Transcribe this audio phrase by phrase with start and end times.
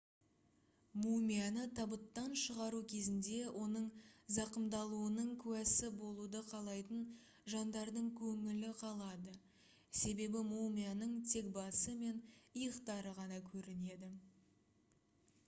[1.01, 3.33] мумияны табыттан шығару кезінде
[3.65, 3.83] оның
[4.37, 7.03] зақымдалуының куәсі болуды қалайтын
[7.55, 9.33] жандардың көңілі қалады
[10.01, 12.23] себебі мумияның тек басы мен
[12.63, 14.11] иықтары ғана көрінеді